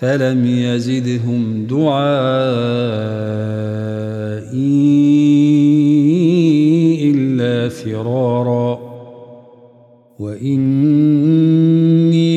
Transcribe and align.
فلم 0.00 0.46
يزدهم 0.46 1.66
دعائي 1.66 2.18
إلا 7.10 7.68
فرارا. 7.68 8.88
وإني 10.18 11.58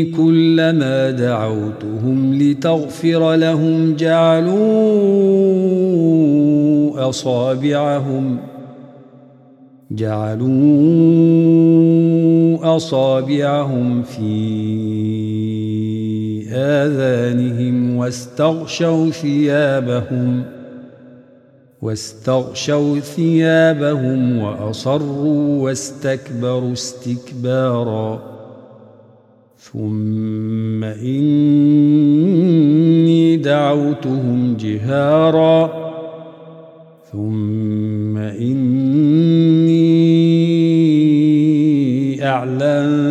كلما 0.06 1.12
دعوتهم 1.12 2.34
لتغفر 2.34 3.36
لهم 3.36 3.96
جعلوا 3.96 4.62
أصابعهم 7.10 8.38
جعلوا 9.92 10.48
أصابعهم 12.76 14.04
في 14.04 15.21
آذانهم 16.54 17.96
واستغشوا 17.96 19.12
ثيابهم 19.12 20.44
واستغشوا 21.82 23.00
ثيابهم 23.00 24.38
وأصروا 24.40 25.64
واستكبروا 25.64 26.74
استكبارا. 26.74 28.22
ثم 29.58 30.84
إني 30.84 32.18
دعوتهم 33.38 34.58
جهارا. 34.60 35.92
ثم 37.12 38.18
إني 38.18 38.72
أعلنت 42.28 43.11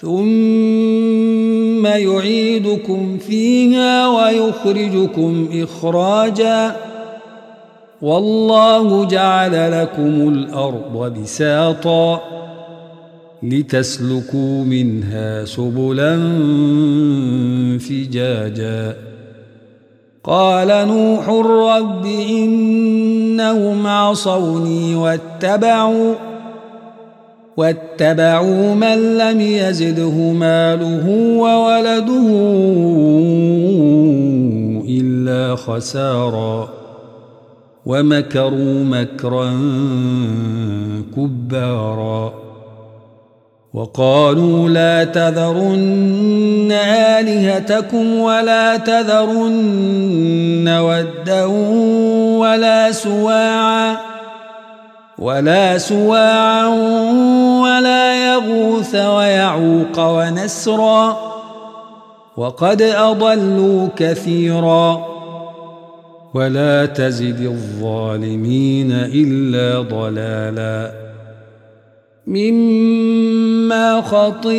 ثم 0.00 1.86
يعيدكم 1.86 3.18
فيها 3.18 4.08
ويخرجكم 4.08 5.48
إخراجا. 5.52 6.76
والله 8.02 9.04
جعل 9.04 9.82
لكم 9.82 10.28
الأرض 10.28 11.20
بساطا 11.20 12.20
لتسلكوا 13.42 14.64
منها 14.64 15.44
سبلا 15.44 16.16
فجاجا. 17.78 18.96
قال 20.24 20.88
نوح 20.88 21.28
رب 21.28 22.06
إنهم 22.06 23.86
عصوني 23.86 24.94
واتبعوا 24.94 26.29
واتبعوا 27.56 28.74
من 28.74 29.18
لم 29.18 29.40
يزده 29.40 30.32
ماله 30.32 31.08
وولده 31.38 32.28
إلا 34.88 35.56
خسارا 35.56 36.68
ومكروا 37.86 38.84
مكرا 38.84 39.50
كبارا 41.16 42.34
وقالوا 43.74 44.68
لا 44.68 45.04
تذرن 45.04 46.72
آلهتكم 47.18 48.16
ولا 48.16 48.76
تذرن 48.76 50.68
ودا 50.68 51.44
ولا 52.38 52.92
سواعا 52.92 54.09
ولا 55.20 55.78
سواعا 55.78 56.66
ولا 57.62 58.32
يغوث 58.32 58.94
ويعوق 58.94 59.98
ونسرا 59.98 61.30
وقد 62.36 62.82
أضلوا 62.82 63.88
كثيرا 63.96 65.06
ولا 66.34 66.86
تزد 66.86 67.40
الظالمين 67.40 68.92
إلا 68.92 69.80
ضلالا 69.80 70.92
مما 72.26 74.00
خطيئاتهم 74.00 74.50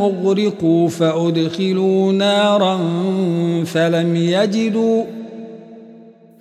أغرقوا 0.00 0.88
فأدخلوا 0.88 2.12
نارا 2.12 2.78
فلم 3.64 4.16
يجدوا 4.16 5.04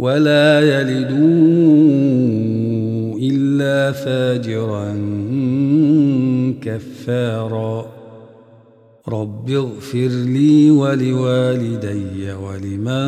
ولا 0.00 0.60
يلدوا 0.60 1.20
إلا 3.20 3.92
فاجرا 3.92 4.96
كفارا. 6.62 7.86
رب 9.08 9.50
اغفر 9.50 10.08
لي 10.08 10.70
ولوالدي 10.70 12.32
ولمن 12.32 13.06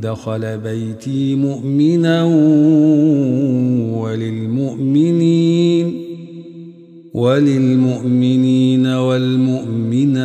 دخل 0.00 0.58
بيتي 0.58 1.34
مؤمنا 1.34 2.24
وللمؤمنين 3.98 6.04
وللمؤمنين 7.14 8.86
والمؤمنات. 8.86 10.24